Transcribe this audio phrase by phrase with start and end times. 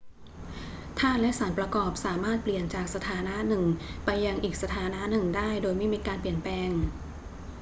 [0.99, 3.63] ธาตุและสารประกอบสามารถเปลี่ยนจากสถานะหนึ่ง
[4.05, 6.69] ไปยังอีกสถานะหนึ่งได้โดยไม่มีการเปลี่ยนแปลง